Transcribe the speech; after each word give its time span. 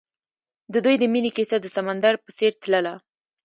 د 0.73 0.75
دوی 0.85 0.95
د 0.99 1.03
مینې 1.13 1.31
کیسه 1.37 1.57
د 1.61 1.65
سمندر 1.75 2.13
په 2.23 2.29
څېر 2.37 2.51
تلله. 2.61 2.93